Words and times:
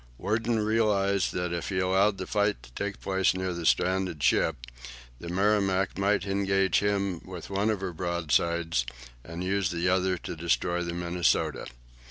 Worden 0.17 0.59
realized 0.65 1.31
that 1.33 1.53
if 1.53 1.69
he 1.69 1.77
allowed 1.77 2.17
the 2.17 2.25
fight 2.25 2.63
to 2.63 2.73
take 2.73 3.01
place 3.01 3.35
near 3.35 3.53
the 3.53 3.67
stranded 3.67 4.23
ship, 4.23 4.55
the 5.19 5.29
"Merrimac" 5.29 5.95
might 5.95 6.25
engage 6.25 6.79
him 6.79 7.21
with 7.23 7.51
one 7.51 7.69
of 7.69 7.81
her 7.81 7.93
broadsides, 7.93 8.83
and 9.23 9.43
use 9.43 9.69
the 9.69 9.89
other 9.89 10.17
to 10.17 10.35
destroy 10.35 10.81
the 10.81 10.93
"Minnesota." 10.95 11.67